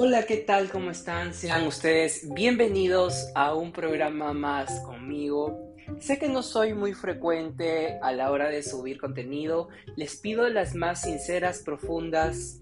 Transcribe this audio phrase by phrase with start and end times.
[0.00, 0.70] Hola, ¿qué tal?
[0.70, 1.34] ¿Cómo están?
[1.34, 5.74] Sean ustedes bienvenidos a un programa más conmigo.
[5.98, 9.70] Sé que no soy muy frecuente a la hora de subir contenido.
[9.96, 12.60] Les pido las más sinceras, profundas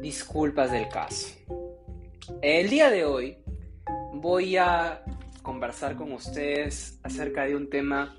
[0.00, 1.34] disculpas del caso.
[2.42, 3.38] El día de hoy
[4.14, 5.02] voy a
[5.42, 8.16] conversar con ustedes acerca de un tema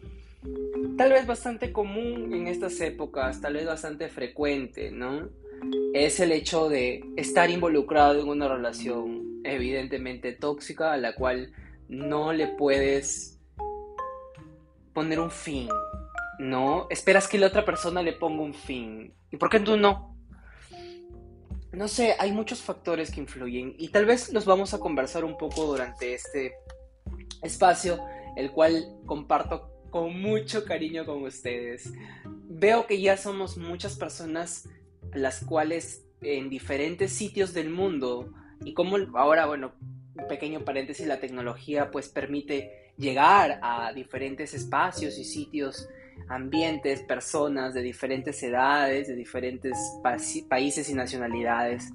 [0.97, 5.29] tal vez bastante común en estas épocas, tal vez bastante frecuente, ¿no?
[5.93, 11.53] Es el hecho de estar involucrado en una relación evidentemente tóxica a la cual
[11.87, 13.39] no le puedes
[14.93, 15.69] poner un fin,
[16.39, 16.87] ¿no?
[16.89, 19.13] Esperas que la otra persona le ponga un fin.
[19.31, 20.15] ¿Y por qué tú no?
[21.71, 25.37] No sé, hay muchos factores que influyen y tal vez los vamos a conversar un
[25.37, 26.53] poco durante este
[27.43, 28.03] espacio,
[28.35, 31.93] el cual comparto con mucho cariño con ustedes.
[32.25, 34.67] Veo que ya somos muchas personas
[35.13, 39.73] las cuales en diferentes sitios del mundo y como ahora, bueno,
[40.15, 45.87] un pequeño paréntesis, la tecnología pues permite llegar a diferentes espacios y sitios,
[46.27, 49.77] ambientes, personas de diferentes edades, de diferentes
[50.49, 51.91] países y nacionalidades.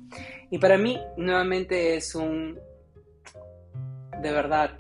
[0.51, 2.59] Y para mí nuevamente es un,
[4.21, 4.79] de verdad,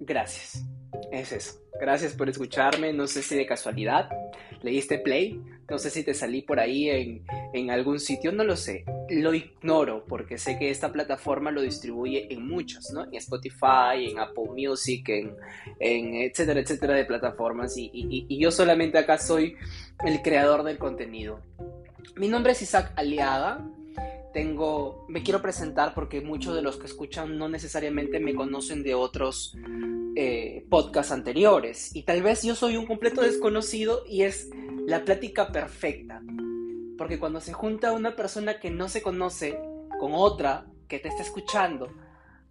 [0.00, 0.64] gracias.
[1.12, 1.60] Es eso.
[1.78, 2.92] Gracias por escucharme.
[2.92, 4.08] No sé si de casualidad
[4.62, 5.40] leíste play.
[5.68, 8.32] No sé si te salí por ahí en, algún sitio.
[8.32, 8.84] No lo sé.
[9.08, 13.04] Lo ignoro porque sé que esta plataforma lo distribuye en muchos, ¿no?
[13.04, 15.34] En Spotify, en Apple Music, en,
[15.80, 17.76] etcétera, etcétera de plataformas.
[17.76, 19.56] Y, y yo solamente acá soy
[20.04, 21.40] el creador del contenido.
[22.16, 23.64] Mi nombre es Isaac Aliaga
[24.34, 28.92] tengo, me quiero presentar porque muchos de los que escuchan no necesariamente me conocen de
[28.92, 29.56] otros
[30.16, 34.50] eh, podcasts anteriores y tal vez yo soy un completo desconocido y es
[34.86, 36.22] la plática perfecta.
[36.96, 39.58] Porque cuando se junta una persona que no se conoce
[39.98, 41.92] con otra que te está escuchando,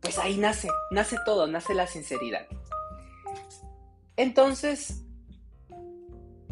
[0.02, 2.46] pues ahí nace, nace todo, nace la sinceridad.
[4.18, 5.04] Entonces,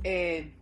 [0.04, 0.54] eh,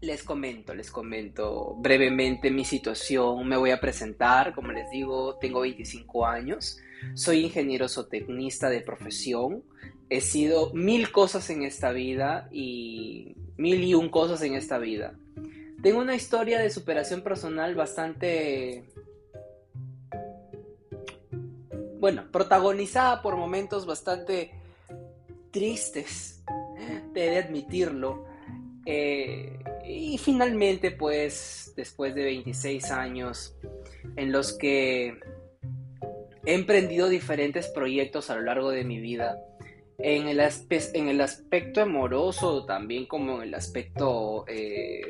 [0.00, 3.46] les comento, les comento brevemente mi situación.
[3.46, 6.78] Me voy a presentar, como les digo, tengo 25 años,
[7.14, 9.62] soy ingeniero zootecnista de profesión.
[10.08, 15.14] He sido mil cosas en esta vida y mil y un cosas en esta vida.
[15.82, 18.84] Tengo una historia de superación personal bastante,
[21.98, 24.52] bueno, protagonizada por momentos bastante
[25.50, 26.42] tristes,
[27.14, 28.24] he de admitirlo.
[28.86, 33.54] Eh, y finalmente, pues, después de 26 años
[34.16, 35.18] en los que
[36.46, 39.38] he emprendido diferentes proyectos a lo largo de mi vida,
[40.02, 45.02] en el, en el aspecto amoroso, también como en el aspecto eh,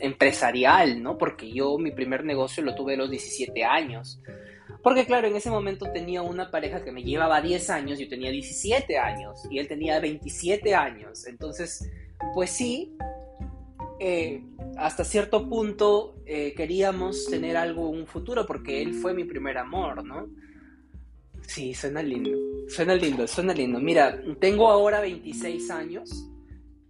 [0.00, 1.16] empresarial, ¿no?
[1.16, 4.20] Porque yo mi primer negocio lo tuve a los 17 años.
[4.82, 8.30] Porque claro, en ese momento tenía una pareja que me llevaba 10 años, yo tenía
[8.30, 11.26] 17 años y él tenía 27 años.
[11.26, 11.90] Entonces,
[12.34, 12.94] pues sí,
[14.00, 14.42] eh,
[14.76, 20.04] hasta cierto punto eh, queríamos tener algo, un futuro, porque él fue mi primer amor,
[20.04, 20.28] ¿no?
[21.46, 22.30] Sí, suena lindo,
[22.68, 23.78] suena lindo, suena lindo.
[23.78, 26.28] Mira, tengo ahora 26 años,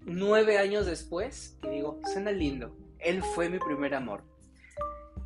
[0.03, 4.23] 9 años después, y digo, suena lindo, él fue mi primer amor.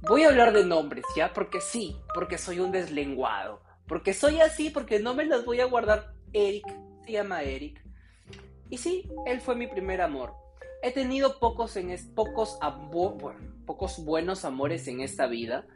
[0.03, 1.33] Voy a hablar de nombres, ¿ya?
[1.33, 5.67] Porque sí, porque soy un deslenguado, porque soy así, porque no me las voy a
[5.67, 6.15] guardar.
[6.33, 6.65] Eric,
[7.05, 7.83] se llama Eric.
[8.71, 10.35] Y sí, él fue mi primer amor.
[10.83, 12.59] He tenido pocos, en pocos,
[13.67, 15.67] pocos buenos amores en esta vida,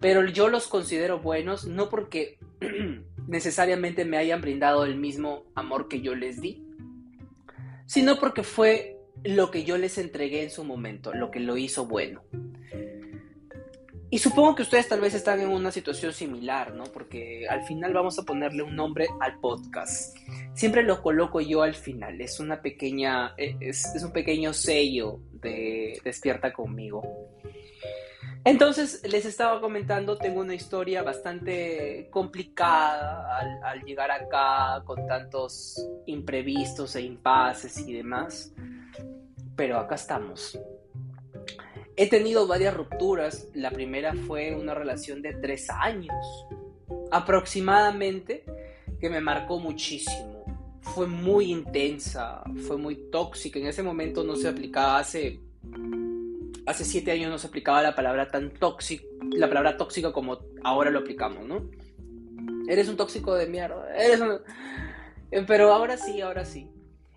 [0.00, 2.38] pero yo los considero buenos no porque
[3.26, 6.64] necesariamente me hayan brindado el mismo amor que yo les di,
[7.86, 11.86] sino porque fue lo que yo les entregué en su momento, lo que lo hizo
[11.86, 12.22] bueno.
[14.10, 16.84] Y supongo que ustedes tal vez están en una situación similar, ¿no?
[16.84, 20.16] Porque al final vamos a ponerle un nombre al podcast.
[20.54, 22.18] Siempre lo coloco yo al final.
[22.22, 27.02] Es una pequeña, e, es, un pequeño sello de Despierta conmigo.
[28.48, 36.96] Entonces, les estaba comentando, tengo una historia bastante complicada al, llegar acá con tantos imprevistos
[36.96, 38.54] e impases y demás.
[39.54, 40.58] Pero acá estamos.
[41.94, 43.48] He tenido varias rupturas.
[43.52, 46.16] La primera fue una relación de tres años,
[47.10, 48.46] aproximadamente,
[48.98, 50.46] que me marcó muchísimo.
[50.80, 53.58] Fue muy intensa, fue muy tóxica.
[53.58, 55.38] En ese momento no se aplicaba, hace,
[56.68, 60.90] hace siete años no se aplicaba la palabra tan tóxica, la palabra tóxica como ahora
[60.90, 61.70] lo aplicamos, ¿no?
[62.68, 64.40] Eres un tóxico de mierda, eres un...
[65.46, 66.70] Pero ahora sí, ahora sí.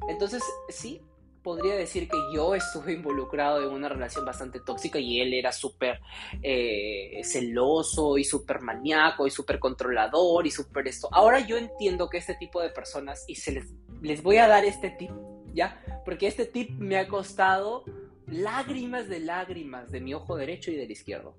[0.07, 1.01] Entonces, sí,
[1.44, 6.00] podría decir que yo estuve involucrado en una relación bastante tóxica y él era súper
[6.42, 11.09] eh, celoso y súper maníaco y súper controlador y súper esto.
[11.12, 13.65] Ahora yo entiendo que este tipo de personas, y se les,
[14.01, 15.12] les voy a dar este tip,
[15.54, 15.83] ¿ya?
[16.06, 17.83] Porque este tip me ha costado
[18.31, 21.38] lágrimas de lágrimas de mi ojo derecho y del izquierdo.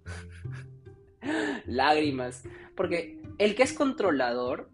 [1.66, 2.42] lágrimas.
[2.76, 4.70] Porque el que es controlador,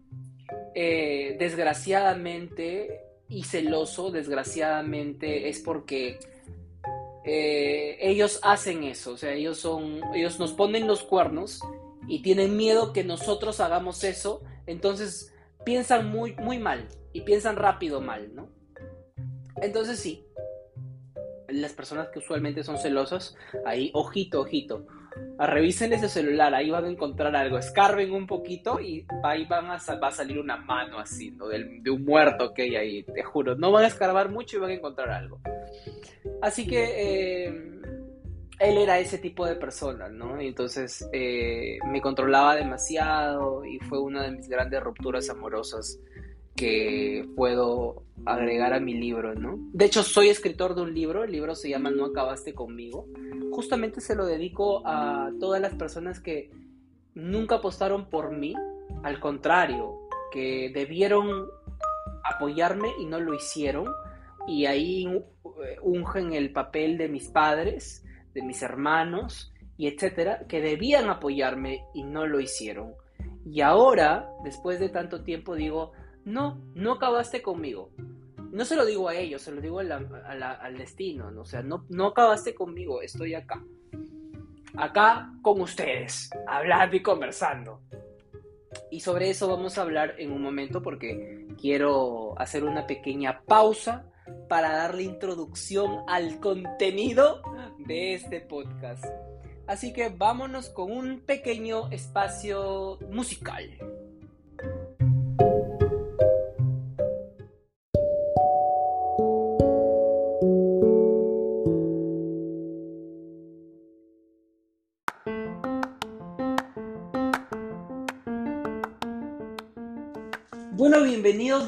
[0.75, 6.19] eh, desgraciadamente, y celoso, desgraciadamente, es porque
[7.23, 9.13] eh, ellos hacen eso.
[9.13, 10.01] O sea, ellos son.
[10.13, 11.61] Ellos nos ponen los cuernos
[12.07, 14.41] y tienen miedo que nosotros hagamos eso.
[14.65, 15.33] Entonces
[15.63, 16.87] piensan muy, muy mal.
[17.13, 18.49] Y piensan rápido mal, ¿no?
[19.61, 20.25] Entonces sí,
[21.51, 23.35] las personas que usualmente son celosas,
[23.65, 24.85] ahí, ojito, ojito.
[25.37, 27.57] Revisen ese celular, ahí van a encontrar algo.
[27.57, 31.47] Escarben un poquito y ahí van a, va a salir una mano así, ¿no?
[31.47, 33.55] De, un muerto que hay ahí, te juro.
[33.55, 35.39] No van a escarbar mucho y van a encontrar algo.
[36.41, 37.69] Así que eh,
[38.59, 40.39] él era ese tipo de persona, ¿no?
[40.39, 45.97] entonces eh, me controlaba demasiado y fue una de mis grandes rupturas amorosas
[46.59, 49.57] que puedo agregar a mi libro, ¿no?
[49.71, 53.07] De hecho, soy escritor de un libro, el libro se llama No acabaste conmigo.
[53.49, 56.51] Justamente se lo dedico a todas las personas que
[57.13, 58.55] nunca apostaron por mí,
[59.03, 61.47] al contrario, que debieron
[62.25, 63.85] apoyarme y no lo hicieron.
[64.45, 65.07] Y ahí
[65.81, 68.03] ungen el papel de mis padres,
[68.33, 72.95] de mis hermanos y etcétera, que debían apoyarme y no lo hicieron.
[73.45, 75.93] Y ahora, después de tanto tiempo, digo,
[76.25, 77.91] no, no acabaste conmigo.
[78.51, 81.41] No se lo digo a ellos, se lo digo al destino, ¿no?
[81.41, 83.63] o sea, no, no acabaste conmigo, estoy acá.
[84.75, 87.81] Acá con ustedes, hablando y conversando.
[88.91, 94.05] Y sobre eso vamos a hablar en un momento porque quiero hacer una pequeña pausa
[94.47, 97.41] para darle introducción al contenido
[97.77, 99.05] de este podcast.
[99.67, 103.69] Así que vámonos con un pequeño espacio musical.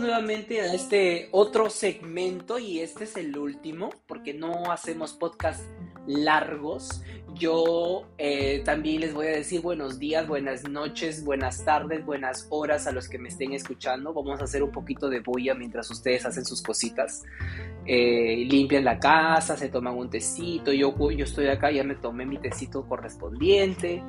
[0.01, 5.63] Nuevamente a este otro segmento y este es el último porque no hacemos podcast
[6.07, 7.01] largos.
[7.35, 12.87] Yo eh, también les voy a decir buenos días, buenas noches, buenas tardes, buenas horas
[12.87, 14.13] a los que me estén escuchando.
[14.13, 17.23] Vamos a hacer un poquito de bulla mientras ustedes hacen sus cositas.
[17.85, 20.73] Eh, limpian la casa, se toman un tecito.
[20.73, 24.03] Yo, yo estoy acá, ya me tomé mi tecito correspondiente.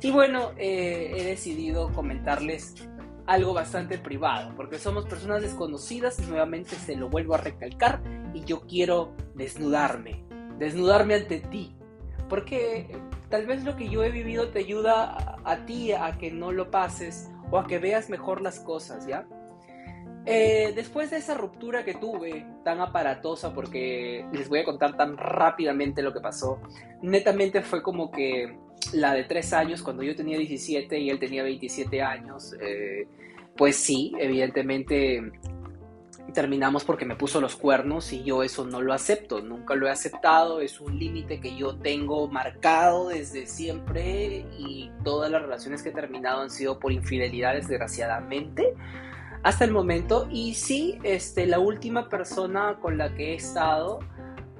[0.00, 2.87] Y bueno, eh, he decidido comentarles
[3.28, 8.00] algo bastante privado, porque somos personas desconocidas y nuevamente se lo vuelvo a recalcar
[8.32, 10.24] y yo quiero desnudarme,
[10.58, 11.76] desnudarme ante ti,
[12.30, 12.98] porque
[13.28, 16.70] tal vez lo que yo he vivido te ayuda a, ti a que no lo
[16.70, 19.26] pases o a que veas mejor las cosas, ¿ya?
[20.24, 25.18] Eh, después de esa ruptura que tuve, tan aparatosa, porque les voy a contar tan
[25.18, 26.60] rápidamente lo que pasó,
[27.02, 28.56] netamente fue como que
[28.92, 33.06] la de tres años, cuando yo tenía 17 y él tenía 27 años, eh,
[33.56, 35.32] pues sí, evidentemente
[36.32, 39.90] terminamos porque me puso los cuernos y yo eso no lo acepto, nunca lo he
[39.90, 45.88] aceptado, es un límite que yo tengo marcado desde siempre y todas las relaciones que
[45.88, 48.74] he terminado han sido por infidelidades desgraciadamente
[49.42, 50.28] hasta el momento.
[50.30, 54.00] Y sí, este, la última persona con la que he estado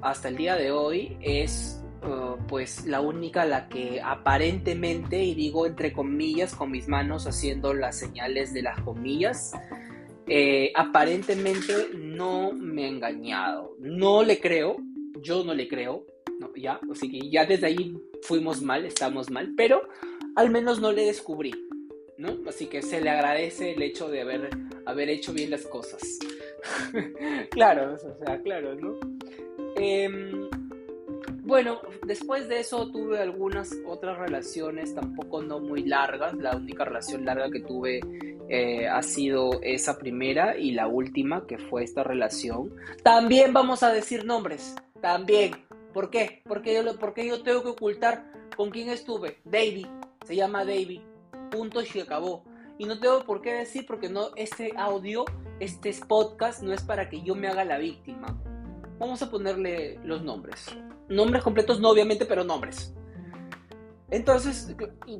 [0.00, 5.66] hasta el día de hoy es Uh, pues la única la que aparentemente, y digo
[5.66, 9.52] entre comillas, con mis manos haciendo las señales de las comillas,
[10.28, 13.74] eh, aparentemente no me ha engañado.
[13.80, 14.76] No le creo,
[15.20, 16.06] yo no le creo,
[16.54, 19.88] ya, así que ya desde ahí fuimos mal, estamos mal, pero
[20.36, 21.52] al menos no le descubrí,
[22.16, 22.38] ¿no?
[22.46, 24.50] Así que se le agradece el hecho de haber,
[24.86, 26.02] haber hecho bien las cosas.
[27.50, 28.98] claro, o sea, claro, ¿no?
[29.76, 30.48] Eh,
[31.48, 36.34] bueno, después de eso tuve algunas otras relaciones, tampoco no muy largas.
[36.34, 38.00] La única relación larga que tuve
[38.50, 42.74] eh, ha sido esa primera y la última, que fue esta relación.
[43.02, 45.52] También vamos a decir nombres, también.
[45.94, 46.42] ¿Por qué?
[46.46, 49.38] Porque yo, porque yo tengo que ocultar con quién estuve.
[49.46, 49.86] David,
[50.26, 51.00] se llama David.
[51.50, 52.44] Punto y se acabó.
[52.76, 55.24] Y no tengo por qué decir porque no, este audio,
[55.60, 58.38] este podcast no es para que yo me haga la víctima.
[58.98, 60.66] Vamos a ponerle los nombres.
[61.08, 62.94] Nombres completos, no obviamente, pero nombres.
[64.10, 64.74] Entonces,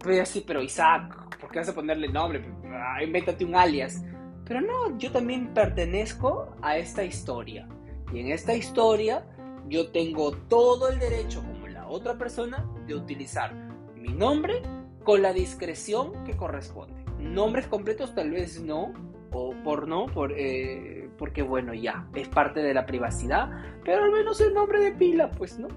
[0.04, 2.44] voy así, pero Isaac, ¿por qué vas a ponerle nombre?
[2.72, 4.02] Ah, invéntate un alias.
[4.44, 7.68] Pero no, yo también pertenezco a esta historia.
[8.12, 9.24] Y en esta historia
[9.68, 13.54] yo tengo todo el derecho, como la otra persona, de utilizar
[13.94, 14.62] mi nombre
[15.04, 17.04] con la discreción que corresponde.
[17.18, 18.94] Nombres completos tal vez no,
[19.32, 23.50] o por no, por, eh, porque bueno, ya, es parte de la privacidad,
[23.84, 25.68] pero al menos el nombre de pila, pues no.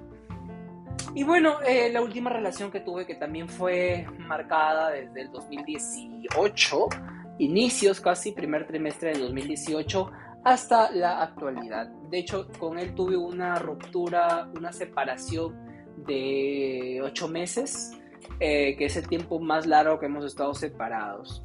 [1.14, 6.88] Y bueno, eh, la última relación que tuve que también fue marcada desde el 2018,
[7.40, 10.12] inicios casi, primer trimestre del 2018,
[10.46, 11.88] hasta la actualidad.
[12.10, 15.60] De hecho, con él tuve una ruptura, una separación
[15.98, 17.92] de ocho meses,
[18.40, 21.44] eh, que es el tiempo más largo que hemos estado separados.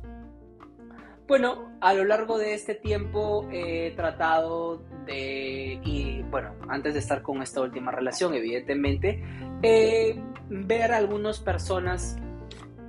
[1.26, 7.23] Bueno, a lo largo de este tiempo he tratado de, y bueno, antes de estar
[7.23, 9.25] con esta última relación, evidentemente,
[9.62, 12.16] eh, ver a algunas personas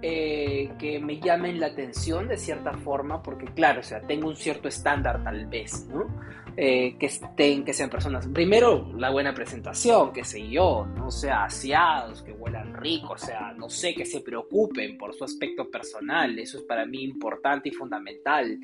[0.01, 4.35] eh, que me llamen la atención de cierta forma, porque claro, o sea, tengo un
[4.35, 6.07] cierto estándar tal vez, ¿no?
[6.55, 11.43] Eh, que estén, que sean personas, primero la buena presentación, que sé yo, no sea
[11.43, 16.37] aseados, que huelan rico, o sea, no sé, que se preocupen por su aspecto personal,
[16.39, 18.59] eso es para mí importante y fundamental.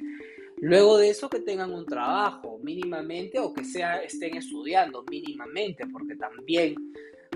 [0.57, 6.15] Luego de eso que tengan un trabajo mínimamente o que sea estén estudiando mínimamente, porque
[6.15, 6.75] también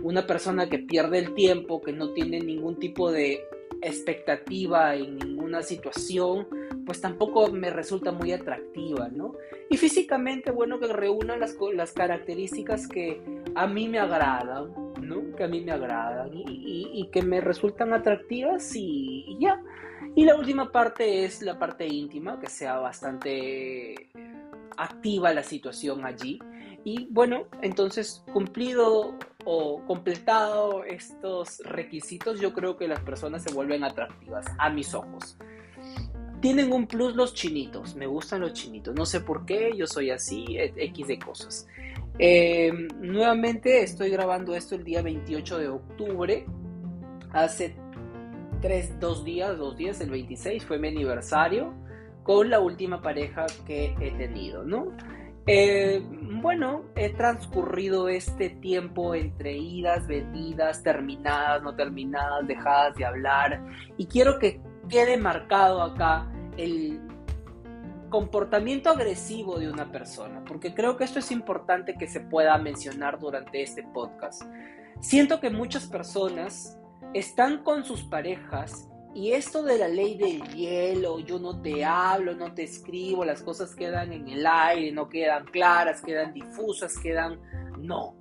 [0.01, 3.41] una persona que pierde el tiempo, que no tiene ningún tipo de
[3.81, 6.47] expectativa en ninguna situación,
[6.85, 9.33] pues tampoco me resulta muy atractiva, ¿no?
[9.69, 13.21] Y físicamente, bueno, que reúnan las, las características que
[13.55, 15.35] a mí me agradan, ¿no?
[15.35, 19.61] Que a mí me agradan y, que me resultan atractivas y, ya.
[20.15, 24.09] Y la última parte es la parte íntima, que sea bastante
[24.77, 26.39] activa la situación allí.
[26.83, 29.15] Y bueno, entonces cumplido
[29.49, 35.37] o completado estos requisitos, yo creo que las personas se vuelven atractivas a mis ojos.
[36.41, 40.09] Tienen un plus los chinitos, me gustan los chinitos, no sé por qué, yo soy
[40.09, 41.65] así, X de cosas.
[42.19, 46.45] Eh, nuevamente estoy grabando esto el día 28 de octubre,
[47.31, 47.73] hace
[48.59, 51.73] tres, dos días, dos días, el 26 fue mi aniversario
[52.23, 54.91] con la última pareja que he tenido, ¿no?
[55.49, 56.03] Eh,
[56.41, 63.65] bueno, he transcurrido este tiempo entre idas, venidas, terminadas, no terminadas, dejadas de hablar
[63.97, 66.99] y quiero que quede marcado acá el
[68.09, 73.17] comportamiento agresivo de una persona, porque creo que esto es importante que se pueda mencionar
[73.17, 74.43] durante este podcast.
[74.99, 76.77] Siento que muchas personas
[77.13, 82.35] están con sus parejas y esto de la ley del hielo, yo no te hablo,
[82.35, 87.39] no te escribo, las cosas quedan en el aire, no quedan claras, quedan difusas, quedan...
[87.79, 88.13] No,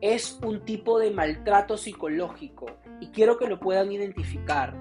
[0.00, 2.66] es un tipo de maltrato psicológico
[3.00, 4.76] y quiero que lo puedan identificar.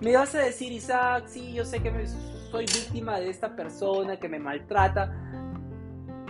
[0.00, 1.92] Me vas a decir, Isaac, sí, yo sé que
[2.50, 5.14] soy víctima de esta persona que me maltrata.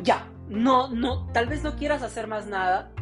[0.03, 2.93] Ya, no, no, tal vez no quieras hacer más nada,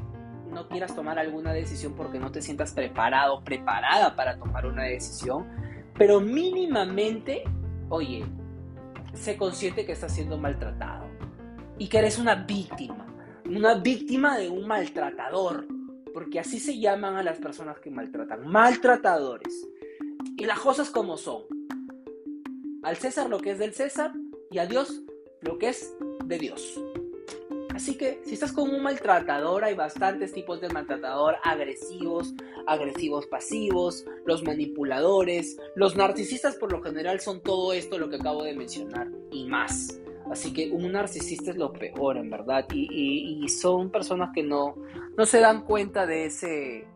[0.50, 5.46] no quieras tomar alguna decisión porque no te sientas preparado, preparada para tomar una decisión,
[5.98, 7.42] pero mínimamente,
[7.88, 8.24] oye,
[9.14, 11.06] sé consciente que estás siendo maltratado
[11.78, 13.06] y que eres una víctima,
[13.44, 15.66] una víctima de un maltratador,
[16.12, 19.68] porque así se llaman a las personas que maltratan, maltratadores.
[20.38, 21.42] Y las cosas como son.
[22.82, 24.12] Al César lo que es del César
[24.50, 25.02] y a Dios
[25.40, 26.80] lo que es de Dios.
[27.76, 32.32] Así que si estás con un maltratador, hay bastantes tipos de maltratador agresivos,
[32.66, 38.44] agresivos pasivos, los manipuladores, los narcisistas por lo general son todo esto lo que acabo
[38.44, 40.00] de mencionar y más.
[40.30, 44.74] Así que un narcisista es lo peor, en verdad, y, son personas que no,
[45.14, 46.88] no se dan cuenta de ese,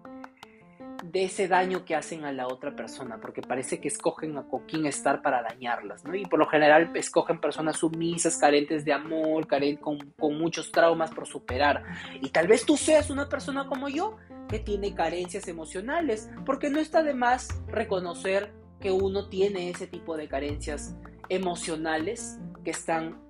[1.02, 4.66] de ese daño que hacen a la otra persona, porque parece que escogen a con
[4.66, 6.14] quién estar para dañarlas, ¿no?
[6.14, 9.47] Y por lo general escogen personas sumisas, carentes de amor,
[9.80, 11.85] con, con muchos traumas por superar.
[12.21, 14.16] Y tal vez tú seas una persona como yo,
[14.49, 20.16] que tiene carencias emocionales, porque no está de más reconocer que uno tiene ese tipo
[20.16, 20.97] de carencias
[21.28, 23.21] emocionales que están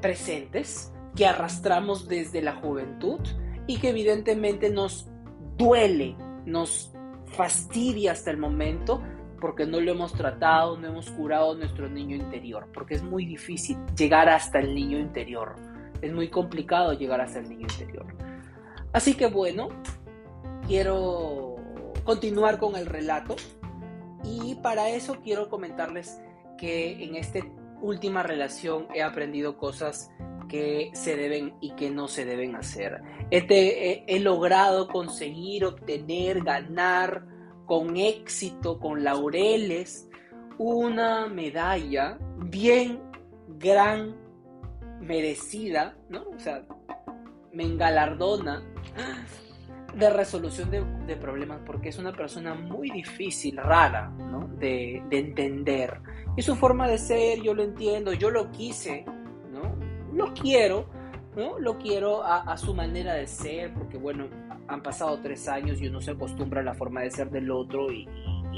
[0.00, 3.20] presentes, que arrastramos desde la juventud
[3.66, 5.08] y que evidentemente nos
[5.56, 6.16] duele,
[6.46, 6.93] nos
[7.36, 9.02] fastidia hasta el momento
[9.40, 13.76] porque no lo hemos tratado, no hemos curado nuestro niño interior, porque es muy difícil
[13.94, 15.56] llegar hasta el niño interior,
[16.00, 18.06] es muy complicado llegar hasta el niño interior.
[18.92, 19.68] Así que bueno,
[20.66, 21.56] quiero
[22.04, 23.36] continuar con el relato
[24.22, 26.18] y para eso quiero comentarles
[26.56, 27.40] que en esta
[27.82, 30.10] última relación he aprendido cosas
[30.48, 33.00] que se deben y que no se deben hacer.
[33.30, 37.26] He, he, logrado conseguir, obtener, ganar
[37.66, 40.08] con éxito, con laureles,
[40.58, 43.00] una medalla bien
[43.58, 44.16] gran,
[45.00, 46.24] merecida, ¿no?
[46.34, 46.64] O sea,
[47.52, 48.62] me engalardona
[49.96, 54.48] de resolución de, problemas porque es una persona muy difícil, rara, ¿no?
[54.58, 56.00] De, de, entender.
[56.36, 59.04] Y su forma de ser, yo lo entiendo, yo lo quise.
[60.14, 60.86] Lo quiero,
[61.36, 61.58] ¿no?
[61.58, 64.28] Lo quiero a, su manera de ser, porque bueno,
[64.68, 67.92] han pasado tres años y uno se acostumbra a la forma de ser del otro
[67.92, 68.08] y,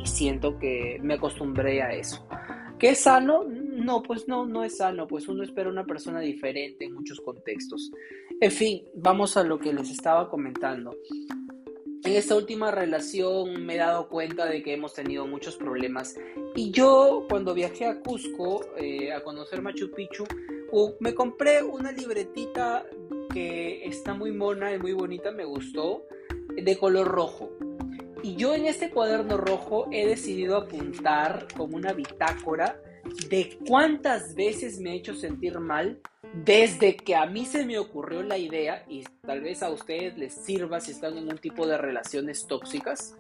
[0.05, 2.29] siento que me acostumbré a eso.
[2.79, 3.45] ¿Qué es sano?
[3.45, 7.91] No, pues no, no es sano, pues uno espera una persona diferente en muchos contextos.
[8.41, 10.95] En fin, vamos a lo que les estaba comentando.
[12.05, 16.15] En esta última relación me he dado cuenta de que hemos tenido muchos problemas
[16.55, 20.25] y yo cuando viajé a Cusco eh, a conocer Machu Picchu
[21.01, 22.85] me compré una libretita
[23.33, 26.05] que está muy mona y muy bonita, me gustó,
[26.55, 27.51] de color rojo.
[28.23, 32.81] Y yo en este cuaderno rojo he decidido apuntar como una bitácora
[33.29, 36.01] de cuántas veces me he hecho sentir mal
[36.45, 40.35] desde que a mí se me ocurrió la idea, y tal vez a ustedes les
[40.35, 43.17] sirva si están en un tipo de relaciones tóxicas,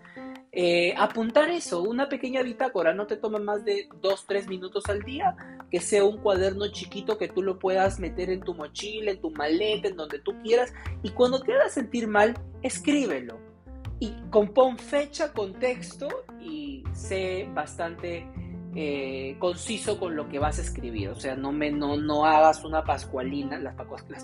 [0.59, 5.37] eh, apuntar eso, una pequeña bitácora, no te toma más de 2-3 minutos al día,
[5.71, 9.31] que sea un cuaderno chiquito que tú lo puedas meter en tu mochila, en tu
[9.31, 10.73] maleta, en donde tú quieras,
[11.03, 13.39] y cuando te hagas sentir mal, escríbelo
[14.01, 16.09] y compón fecha, contexto
[16.41, 18.27] y sé bastante
[18.75, 21.11] eh, conciso con lo que vas a escribir.
[21.11, 23.75] O sea, no, me, no, no hagas una pascualina, las,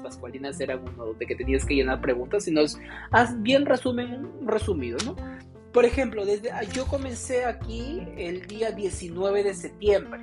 [0.00, 2.62] pascualinas eran uno de que tenías que llenar preguntas, sino
[3.10, 5.14] haz bien resumen, resumido, ¿no?
[5.72, 10.22] Por ejemplo, desde, yo comencé aquí el día 19 de septiembre,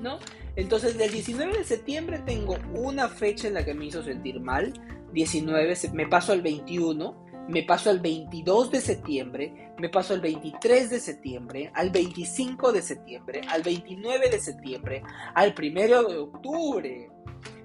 [0.00, 0.18] ¿no?
[0.54, 4.72] Entonces, del 19 de septiembre tengo una fecha en la que me hizo sentir mal,
[5.12, 10.90] 19, me paso al 21, me paso al 22 de septiembre, me paso al 23
[10.90, 15.02] de septiembre, al 25 de septiembre, al 29 de septiembre,
[15.34, 17.10] al 1 de octubre.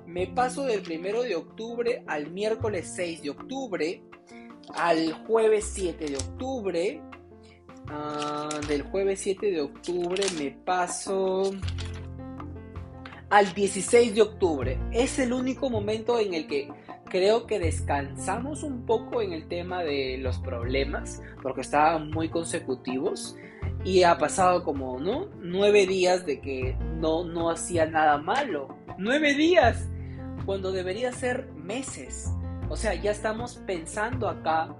[0.07, 4.03] Me paso del 1 de octubre al miércoles 6 de octubre,
[4.73, 7.01] al jueves 7 de octubre.
[7.87, 11.51] Ah, del jueves 7 de octubre me paso
[13.29, 14.79] al 16 de octubre.
[14.91, 16.69] Es el único momento en el que
[17.09, 23.35] creo que descansamos un poco en el tema de los problemas, porque estaban muy consecutivos
[23.83, 25.29] y ha pasado como, ¿no?
[25.39, 28.77] Nueve días de que no, no hacía nada malo.
[28.97, 29.89] Nueve días,
[30.45, 32.31] cuando debería ser meses.
[32.73, 34.75] O sea, ya estamos pensando acá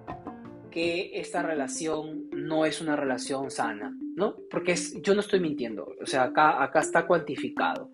[0.72, 4.36] que esta relación no es una relación sana, ¿no?
[4.50, 7.92] Porque yo no estoy mintiendo, o sea, acá, acá está cuantificado.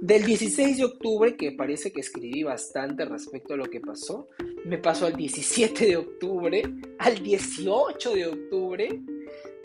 [0.00, 4.28] Del 16 de octubre, que parece que escribí bastante respecto a lo que pasó,
[4.64, 6.62] me pasó al 17 de octubre,
[7.00, 9.02] al 18 de octubre,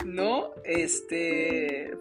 [0.04, 0.50] ¿no?
[0.64, 1.92] Este...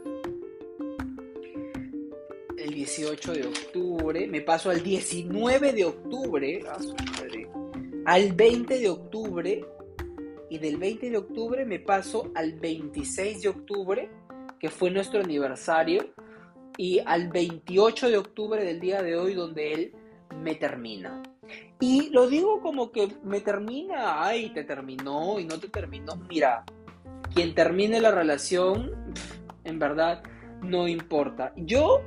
[2.57, 6.63] El 18 de octubre, me paso al 19 de octubre,
[8.05, 9.65] al 20 de octubre,
[10.49, 14.09] y del 20 de octubre me paso al 26 de octubre,
[14.59, 16.13] que fue nuestro aniversario,
[16.77, 19.93] y al 28 de octubre del día de hoy donde él
[20.41, 21.23] me termina.
[21.79, 26.15] Y lo digo como que me termina, ay, te terminó y no te terminó.
[26.29, 26.63] Mira,
[27.33, 29.13] quien termine la relación,
[29.63, 30.23] en verdad,
[30.61, 31.53] no importa.
[31.55, 32.01] Yo,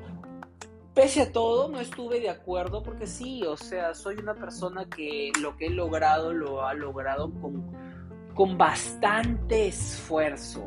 [0.99, 5.31] pese a todo, no estuve de acuerdo porque sí, o sea, soy una persona que
[5.41, 7.71] lo que he logrado lo ha logrado con,
[8.35, 10.67] con bastante esfuerzo.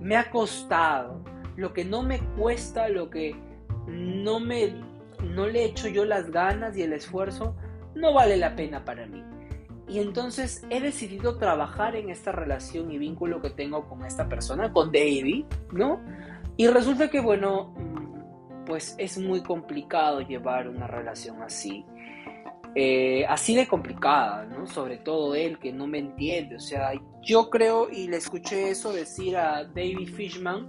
[0.00, 1.22] Me ha costado
[1.54, 3.36] lo que no me cuesta, lo que
[3.86, 4.74] no me
[5.22, 7.54] no le echo yo las ganas y el esfuerzo,
[7.94, 9.22] no vale la pena para mí.
[9.86, 14.72] Y entonces he decidido trabajar en esta relación y vínculo que tengo con esta persona,
[14.72, 16.00] con David, ¿no?
[16.56, 17.74] Y resulta que, bueno,
[18.70, 21.84] pues es muy complicado llevar una relación así.
[22.76, 24.64] Eh, así de complicada, ¿no?
[24.68, 26.54] Sobre todo él que no me entiende.
[26.54, 30.68] O sea, yo creo, y le escuché eso decir a David Fishman,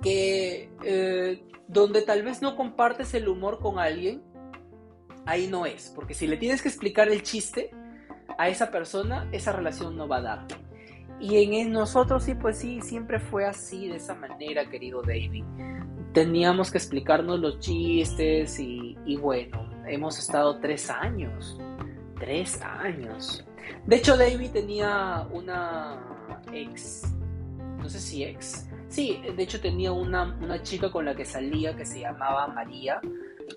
[0.00, 4.22] que eh, donde tal vez no compartes el humor con alguien,
[5.26, 7.72] ahí no es, porque si le tienes que explicar el chiste
[8.38, 10.46] a esa persona, esa relación no va a dar.
[11.18, 15.44] Y en nosotros sí, pues sí, siempre fue así, de esa manera, querido David.
[16.14, 21.60] Teníamos que explicarnos los chistes y, bueno, hemos estado tres años,
[22.18, 23.44] tres años.
[23.86, 26.00] De hecho, David tenía una
[26.52, 27.02] ex,
[27.78, 31.84] no sé si ex, Sí, de hecho tenía una, chica con la que salía que
[31.84, 33.00] se llamaba María.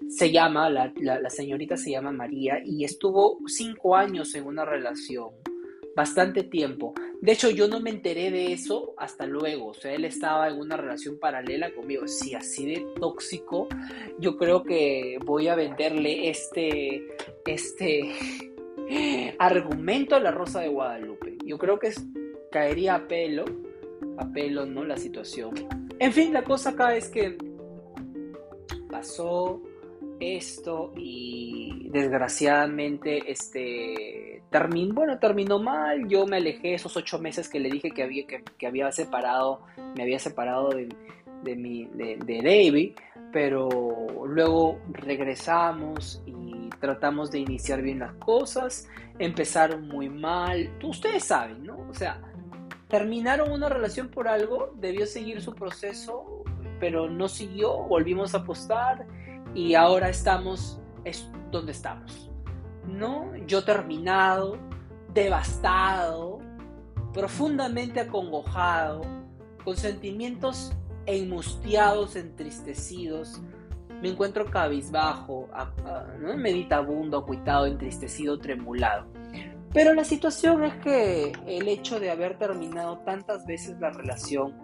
[0.09, 0.91] Se llama, la,
[1.29, 5.29] señorita se llama María y estuvo cinco años en una relación
[5.97, 6.93] bastante tiempo.
[7.21, 9.69] De hecho, yo no me enteré de eso hasta luego.
[9.69, 12.07] O sea, él estaba en una relación paralela conmigo.
[12.07, 13.67] Si así de tóxico,
[14.19, 17.03] yo creo que voy a venderle este,
[17.47, 18.13] este
[19.39, 21.39] argumento a la Rosa de Guadalupe.
[21.43, 21.91] Yo creo que
[22.51, 23.45] caería a pelo,
[24.19, 24.85] a pelo, ¿no?
[24.85, 25.55] La situación.
[25.97, 27.39] En fin, la cosa acá es que
[28.87, 29.63] pasó
[30.19, 37.59] esto y desgraciadamente este terminó, bueno, terminó mal, yo me alejé esos ocho meses que
[37.59, 39.61] le dije que había, que, había separado,
[39.95, 40.89] me había separado de,
[41.43, 42.93] de, mi, de, de David,
[43.31, 43.69] pero
[44.25, 48.87] luego regresamos y tratamos de iniciar bien las cosas,
[49.19, 51.77] empezaron muy mal, ustedes saben, ¿no?
[51.89, 52.21] O sea,
[52.87, 56.43] terminaron una relación por algo, debió seguir su proceso,
[56.79, 59.05] pero no siguió, volvimos a apostar
[59.57, 62.29] y ahora estamos es donde estamos.
[62.85, 63.35] ¿No?
[63.47, 64.59] Yo terminado,
[65.15, 66.39] devastado,
[67.11, 69.01] profundamente acongojado,
[69.65, 70.73] con sentimientos
[71.07, 73.41] enmustiados, entristecidos.
[73.99, 75.49] Me encuentro cabizbajo,
[76.19, 76.37] ¿no?
[76.37, 79.07] meditabundo, acuitado, entristecido, tremulado.
[79.73, 84.55] Pero la situación es que el hecho de haber terminado tantas veces la relación,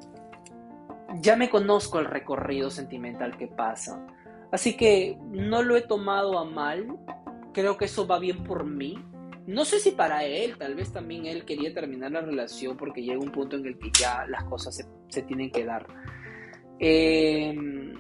[1.19, 4.05] ya me conozco el recorrido sentimental que pasa.
[4.53, 6.95] Así que no lo he tomado a mal,
[7.55, 9.03] creo que eso va bien por mí.
[9.47, 13.19] No sé si para él, tal vez también él quería terminar la relación porque llega
[13.19, 15.87] un punto en el que ya las cosas se, tienen que dar.
[16.77, 17.95] Em,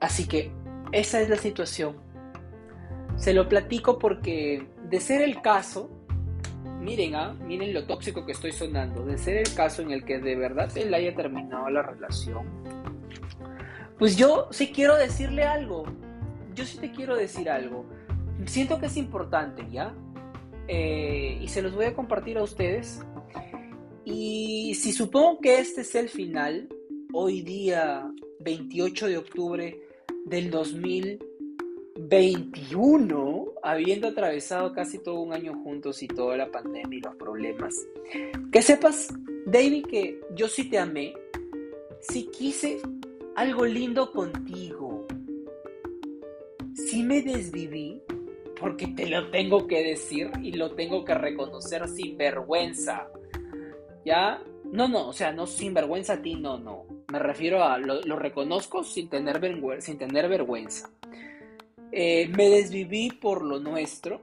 [0.00, 0.50] así que
[0.92, 1.98] esa es la situación.
[3.16, 5.90] Se lo platico porque de ser el caso,
[6.80, 10.20] miren, ah, miren lo tóxico que estoy sonando, de ser el caso en el que
[10.20, 12.48] de verdad él haya terminado la relación,
[14.00, 15.84] pues yo sí quiero decirle algo.
[16.54, 17.84] Yo sí te quiero decir algo.
[18.46, 19.94] Siento que es importante, ¿ya?
[20.68, 23.02] Eh, y se los voy a compartir a ustedes.
[24.06, 26.66] Y si supongo que este es el final,
[27.12, 29.78] hoy día 28 de octubre
[30.24, 37.16] del 2021, habiendo atravesado casi todo un año juntos y toda la pandemia y los
[37.16, 37.74] problemas,
[38.50, 39.12] que sepas,
[39.44, 41.12] David, que yo sí te amé,
[42.00, 42.80] sí quise
[43.36, 45.06] algo lindo contigo.
[46.74, 48.02] Si me desviví,
[48.58, 53.08] porque te lo tengo que decir y lo tengo que reconocer sin vergüenza.
[54.04, 54.42] ¿Ya?
[54.64, 56.84] No, no, o sea, no sin vergüenza a ti, no, no.
[57.10, 60.90] Me refiero a lo, reconozco sin tener, vergüenza, sin tener vergüenza.
[61.92, 64.20] Eh, me desviví por lo nuestro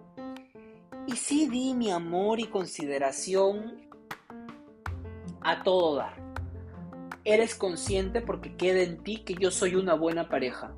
[1.06, 3.82] y sí di mi amor y consideración
[5.42, 6.27] a todo dar
[7.28, 10.74] eres consciente porque queda en ti que yo soy una buena pareja.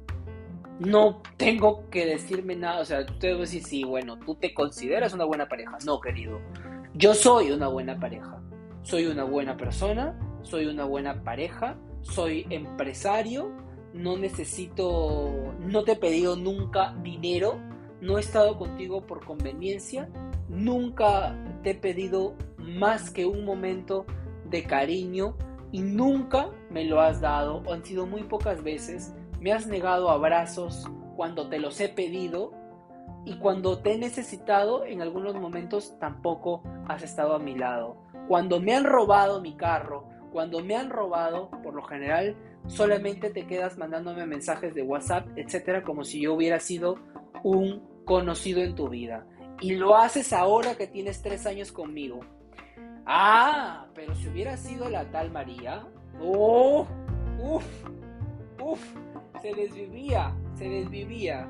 [0.80, 5.14] No tengo que decirme nada, o sea, va a decir, sí, bueno, tú te consideras
[5.14, 5.78] una buena pareja.
[5.86, 6.42] No, querido,
[6.96, 8.42] yo soy una buena pareja.
[8.82, 13.52] Soy una buena persona, soy una buena pareja, soy empresario,
[13.94, 17.60] no necesito, no te he pedido nunca dinero,
[18.02, 20.10] no he estado contigo por conveniencia,
[20.48, 24.06] nunca te he pedido más que un momento
[24.46, 25.36] de cariño,
[25.72, 29.14] y nunca me lo has dado o han sido muy pocas veces.
[29.40, 32.54] Me has negado abrazos cuando te los he pedido
[33.26, 37.98] y cuando te he necesitado en algunos momentos tampoco has estado a mi lado.
[38.28, 42.36] Cuando me han robado mi carro, cuando me han robado, por lo general,
[42.68, 46.96] solamente te quedas mandándome mensajes de WhatsApp, etcétera, como si yo hubiera sido
[47.44, 49.26] un conocido en tu vida.
[49.62, 52.22] Y lo haces ahora que tienes tres años conmigo.
[53.12, 55.84] Ah, pero si hubiera sido la tal María,
[56.22, 56.86] ¡oh!
[57.42, 57.66] ¡Uf!
[58.64, 58.80] ¡Uf!
[59.42, 61.50] Se desvivía, se desvivía.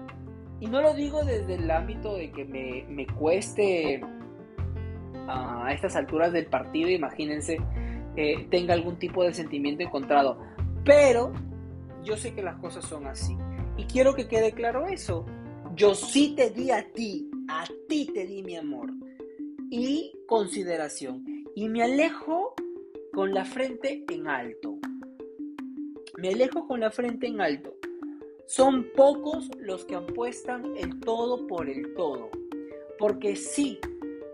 [0.62, 4.00] Y no lo digo desde el ámbito de que me, cueste
[5.28, 7.58] a estas alturas del partido, imagínense,
[8.50, 10.40] tenga algún tipo de sentimiento encontrado.
[10.86, 11.34] Pero
[12.06, 13.36] yo sé que las cosas son así.
[13.76, 15.26] Y quiero que quede claro eso.
[15.76, 18.94] Yo sí te di a ti, a ti te di mi amor
[19.70, 22.54] y consideración y me alejo
[23.12, 24.78] con la frente en alto.
[26.18, 27.76] Me alejo con la frente en alto.
[28.46, 32.30] Son pocos los que apuestan el todo por el todo.
[32.98, 33.78] Porque sí,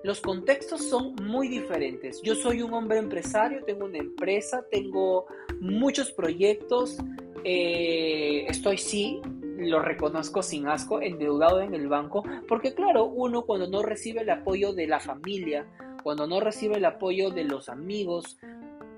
[0.03, 2.21] los contextos son muy diferentes.
[2.21, 5.25] Yo soy un hombre empresario, tengo una empresa, tengo
[5.59, 6.99] muchos proyectos.
[7.43, 9.19] Eh, estoy sí,
[9.57, 12.23] lo reconozco sin asco, endeudado en el banco.
[12.47, 15.65] Porque claro, uno cuando no recibe el apoyo de la familia,
[16.05, 18.37] cuando no recibe el apoyo de los amigos.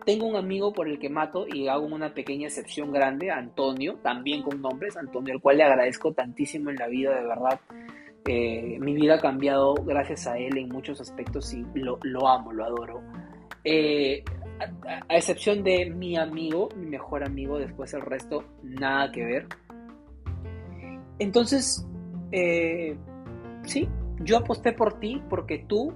[0.05, 4.43] Tengo un amigo por el que mato y hago una pequeña excepción grande, Antonio, también
[4.43, 7.61] con nombres, Antonio, al cual le agradezco tantísimo en la vida, de verdad.
[8.25, 12.65] Eh, mi vida ha cambiado gracias a él en muchos aspectos y lo, amo, lo
[12.65, 13.01] adoro.
[13.63, 14.25] Eh,
[15.07, 19.47] a, excepción de mi amigo, mi mejor amigo, después el resto, nada que ver.
[21.19, 21.87] Entonces,
[22.33, 22.97] eh,
[23.63, 23.87] sí,
[24.19, 25.93] yo aposté por ti porque tú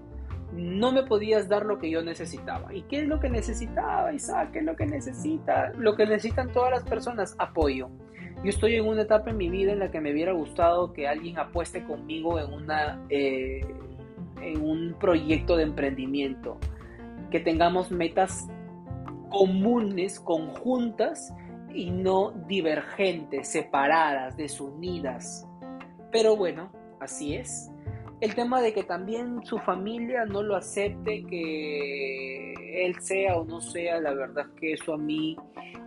[0.53, 2.73] no me podías dar lo que yo necesitaba.
[2.73, 4.51] ¿Y qué es lo que necesitaba, Isaac?
[4.51, 5.71] ¿Qué es lo que necesita?
[5.77, 7.89] Lo que necesitan todas las personas, apoyo.
[8.43, 11.07] Yo estoy en una etapa en mi vida en la que me hubiera gustado que
[11.07, 13.61] alguien apueste conmigo en, una, eh,
[14.41, 16.57] en un proyecto de emprendimiento,
[17.29, 18.47] que tengamos metas
[19.29, 21.33] comunes, conjuntas
[21.73, 25.47] y no divergentes, separadas, desunidas.
[26.11, 27.70] Pero bueno, así es.
[28.21, 33.61] El tema de que también su familia no lo acepte, que él sea o no
[33.61, 35.35] sea, la verdad es que eso a mí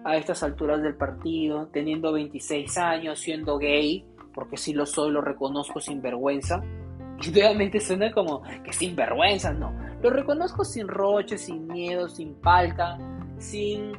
[0.03, 5.21] a estas alturas del partido, teniendo 26 años, siendo gay, porque si lo soy, lo
[5.21, 6.61] reconozco sin vergüenza.
[7.23, 9.73] Y obviamente suena como que sin vergüenza, no.
[10.03, 12.99] Lo reconozco sin roche, sin miedo, sin palca,
[13.39, 13.93] sin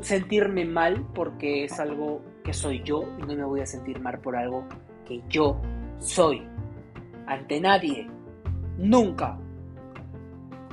[0.00, 4.20] sentirme mal porque es algo que soy yo y no me voy a sentir mal
[4.20, 4.68] por algo
[5.06, 5.58] que yo
[5.98, 6.42] soy.
[7.26, 8.08] Ante nadie.
[8.78, 9.38] Nunca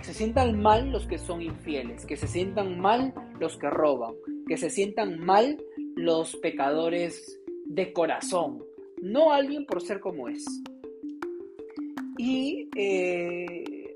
[0.03, 4.13] que se sientan mal los que son infieles, que se sientan mal los que roban,
[4.49, 5.57] que se sientan mal
[5.95, 8.61] los pecadores de corazón,
[9.01, 10.43] no alguien por ser como es.
[12.17, 13.95] Y eh,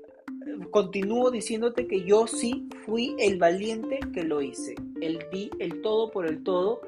[0.70, 6.10] continúo diciéndote que yo sí fui el valiente que lo hice, el di el todo
[6.10, 6.80] por el todo,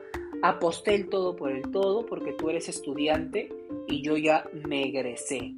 [0.43, 3.51] aposté el todo por el todo porque tú eres estudiante
[3.91, 5.55] y yo ya me egresé.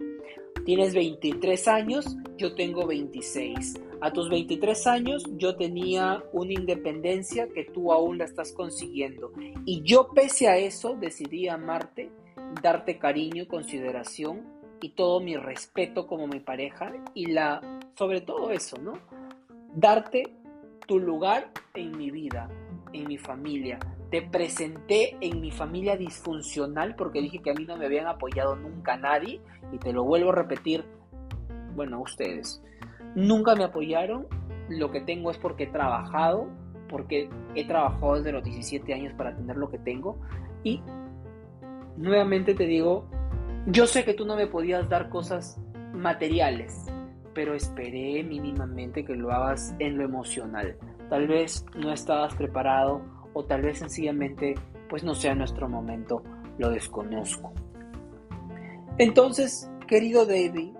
[0.65, 3.81] Tienes 23 años, yo tengo 26.
[4.01, 9.33] A tus 23 años yo tenía una independencia que tú aún la estás consiguiendo.
[9.65, 12.11] Y yo pese a eso decidí amarte,
[12.63, 14.43] darte cariño, consideración
[14.81, 18.95] y todo mi respeto como mi pareja y la, sobre todo eso, ¿no?
[19.75, 20.25] Darte
[20.87, 22.49] tu lugar en mi vida,
[22.93, 23.79] en mi familia,
[24.13, 28.57] te presenté en mi familia disfuncional porque dije que a mí no me habían apoyado
[28.57, 29.41] nunca nadie
[29.73, 30.85] y te lo vuelvo a repetir,
[31.75, 32.63] bueno, ustedes,
[33.15, 34.27] nunca me apoyaron,
[34.69, 36.47] lo que tengo es porque he trabajado,
[36.91, 40.21] porque he trabajado desde los 17 años para tener lo que tengo
[40.63, 40.83] y
[41.97, 43.07] nuevamente te digo,
[43.67, 45.59] yo sé que tú no me podías dar cosas
[45.95, 46.85] materiales,
[47.33, 50.77] pero esperé mínimamente que lo hagas en lo emocional.
[51.09, 54.55] Tal vez no estabas preparado o tal vez sencillamente
[54.89, 56.23] pues no sea nuestro momento,
[56.59, 57.53] lo desconozco.
[58.99, 60.75] Entonces, querido David,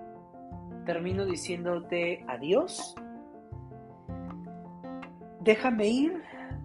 [0.85, 2.95] termino diciéndote adiós.
[5.41, 6.21] Déjame ir,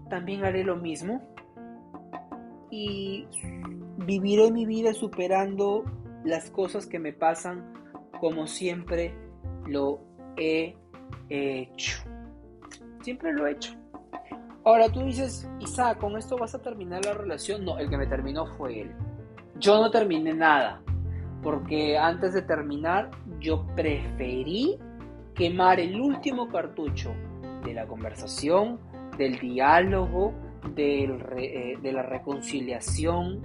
[0.08, 1.22] también haré lo mismo
[2.70, 3.26] y
[3.98, 5.84] viviré mi vida superando
[6.24, 7.72] las cosas que me pasan
[8.20, 9.14] como siempre
[9.66, 10.00] lo
[10.36, 10.76] he
[11.28, 12.02] hecho.
[13.02, 13.74] Siempre lo he hecho.
[14.68, 17.64] Ahora tú dices, Isaac, ¿con esto vas a terminar la relación?
[17.64, 18.90] No, el que me terminó fue él.
[19.58, 20.82] Yo no terminé nada,
[21.42, 24.78] porque antes de terminar yo preferí
[25.34, 27.14] quemar el último cartucho
[27.64, 28.78] de la conversación,
[29.16, 30.34] del diálogo,
[30.76, 33.40] eh, de la reconciliación,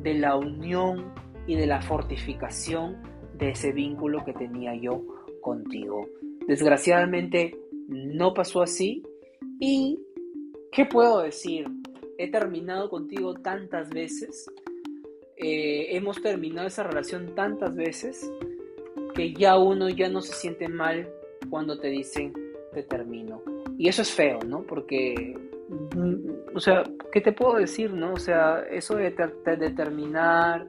[0.00, 1.12] de la unión
[1.46, 2.96] y de la fortificación
[3.34, 5.02] de ese vínculo que tenía yo
[5.42, 6.08] contigo.
[6.48, 9.02] Desgraciadamente no pasó así
[9.60, 9.98] y
[10.72, 11.66] ¿Qué puedo decir?
[12.16, 14.50] He terminado contigo tantas veces,
[15.36, 18.32] eh, hemos terminado esa relación tantas veces,
[19.14, 21.06] que ya uno ya no se siente mal
[21.50, 22.32] cuando te dicen
[22.72, 23.42] te termino.
[23.76, 24.62] Y eso es feo, ¿no?
[24.62, 25.36] Porque,
[25.94, 28.14] mm, o sea, ¿qué te puedo decir, no?
[28.14, 30.66] O sea, eso de, de terminar,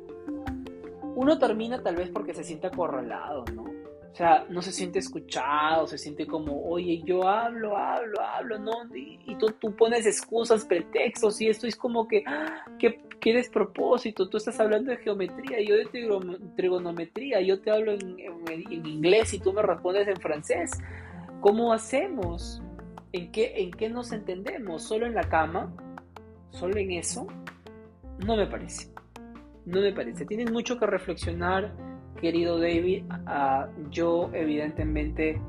[1.15, 3.72] uno termina tal vez porque se siente acorralado, ¿no?
[4.13, 8.71] O sea, no se siente escuchado, se siente como, oye, yo hablo, hablo, hablo, ¿no?
[8.95, 14.30] Y, tú, pones excusas, pretextos, y esto es como que, ah, ¿qué, qué despropósito?
[14.30, 15.88] Tú estás hablando de geometría, yo de
[16.56, 20.69] trigonometría, yo te hablo en, en, inglés y tú me respondes en francés.
[21.41, 22.62] ¿Cómo hacemos?
[23.13, 24.84] ¿En qué, ¿En qué nos entendemos?
[24.84, 25.73] ¿Solo en la cama?
[26.52, 27.26] ¿Solo en eso?
[28.23, 28.91] No me parece.
[29.65, 30.28] No me parece.
[30.28, 31.73] Tienes mucho que reflexionar
[32.23, 35.41] querido David, ah, yo evidentemente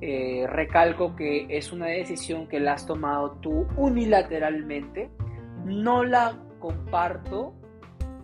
[0.00, 5.10] eh, recalco que es una decisión que la has tomado tú unilateralmente.
[5.64, 7.54] No la comparto,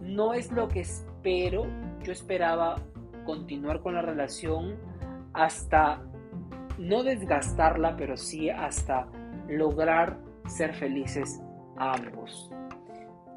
[0.03, 1.69] no es lo que espero.
[2.03, 2.83] Yo esperaba
[3.25, 4.75] continuar con la relación
[5.33, 6.03] hasta
[6.79, 9.07] no desgastarla, pero sí hasta
[9.49, 11.41] lograr ser felices
[11.77, 12.51] ambos.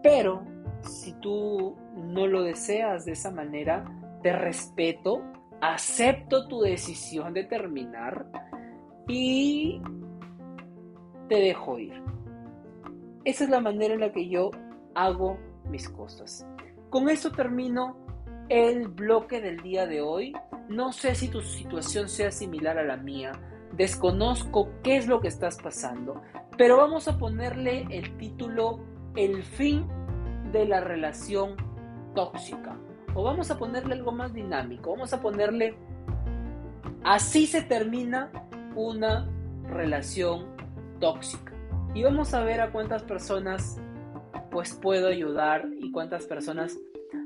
[0.02, 0.42] Pero
[0.82, 3.86] si tú no lo deseas de esa manera,
[4.22, 5.22] te respeto,
[5.62, 8.26] acepto tu decisión de terminar
[9.08, 9.82] y
[11.28, 12.02] te dejo ir.
[13.26, 14.52] Esa es la manera en la que yo
[14.96, 15.38] hago
[15.70, 16.48] mis cosas.
[16.90, 17.98] Con esto termino
[18.50, 20.34] el bloque del día de hoy.
[20.70, 23.32] No sé si tu situación sea similar a la mía.
[23.74, 26.22] Desconozco qué es lo que estás pasando.
[26.58, 28.80] Pero vamos a ponerle el título
[29.16, 29.88] El fin
[30.52, 31.56] de la relación
[32.16, 32.78] tóxica.
[33.16, 34.92] O vamos a ponerle algo más dinámico.
[34.92, 35.76] Vamos a ponerle
[37.04, 38.32] Así se termina
[38.76, 39.30] una
[39.68, 40.48] relación
[41.00, 41.54] tóxica.
[41.96, 43.80] Y vamos a ver a cuántas personas
[44.52, 46.78] pues puedo ayudar y cuántas personas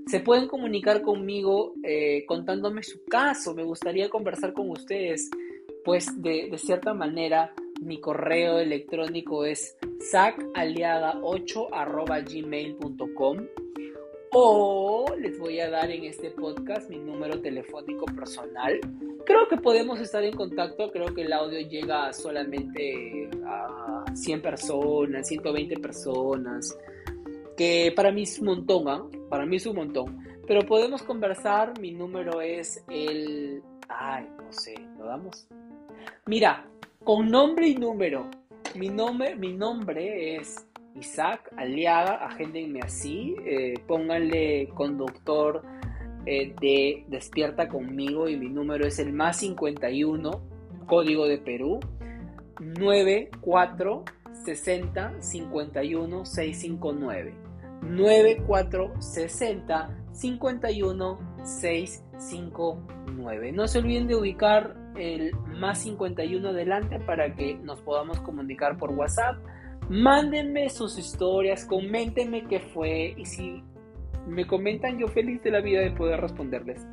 [0.07, 3.53] se pueden comunicar conmigo eh, contándome su caso.
[3.53, 5.29] Me gustaría conversar con ustedes,
[5.83, 9.77] pues de, cierta manera mi correo electrónico es
[10.13, 13.37] sacaliaga8 gmail.com
[14.33, 18.79] o les voy a dar en este podcast mi número telefónico personal.
[19.25, 25.27] Creo que podemos estar en contacto, creo que el audio llega solamente a 100 personas,
[25.27, 26.77] 120 personas
[27.55, 29.05] que para mí es un montón, ¿ah?
[29.29, 30.23] Para mí es un montón.
[30.47, 33.61] Pero podemos conversar, mi número es el...
[33.87, 35.47] Ay, no sé, ¿lo damos?
[36.25, 36.65] Mira,
[37.03, 38.29] con nombre y número.
[38.75, 45.63] Mi nombre, mi nombre es Isaac Aliaga, agéndenme así, eh, pónganle conductor
[46.25, 50.31] eh, de Despierta conmigo y mi número es el más 51,
[50.85, 51.79] código de Perú,
[52.59, 54.03] 94
[54.45, 57.33] 60 51 659.
[57.81, 63.51] 9460 51 659.
[63.51, 68.91] No se olviden de ubicar el más 51 adelante para que nos podamos comunicar por
[68.91, 69.37] WhatsApp.
[69.89, 73.63] Mándenme sus historias, coméntenme qué fue y si
[74.27, 76.85] me comentan yo feliz de la vida de poder responderles.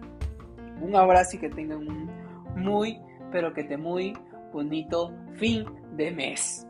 [0.81, 2.11] Un abrazo y que tengan un
[2.57, 2.99] muy,
[3.31, 4.15] pero que te muy
[4.53, 5.65] bonito fin
[5.97, 6.67] de mes.